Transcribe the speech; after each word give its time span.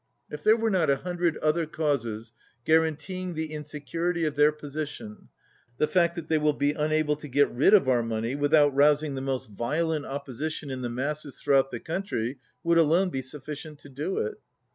If 0.31 0.43
there 0.43 0.57
were 0.57 0.71
not 0.71 0.89
a 0.89 0.95
hundred 0.95 1.37
other 1.43 1.67
causes 1.67 2.33
guaranteeing 2.65 3.35
the 3.35 3.53
insecurity 3.53 4.25
of 4.25 4.35
their 4.35 4.51
posi 4.51 4.87
tion, 4.87 5.29
the 5.77 5.85
fact 5.85 6.15
that 6.15 6.27
they 6.27 6.39
will 6.39 6.53
be 6.53 6.71
unable 6.71 7.15
to 7.17 7.27
get 7.27 7.51
rid 7.51 7.75
of 7.75 7.87
our 7.87 8.01
money 8.01 8.33
without 8.33 8.73
rousing 8.73 9.13
the 9.13 9.21
most 9.21 9.51
violent 9.51 10.07
opposition 10.07 10.71
in 10.71 10.81
the 10.81 10.89
masses 10.89 11.39
throughout 11.39 11.69
the 11.69 11.79
country 11.79 12.39
would 12.63 12.79
alone 12.79 13.11
be 13.11 13.21
sufficient 13.21 13.77
to 13.81 13.89
do 13.89 14.17
it." 14.17 14.39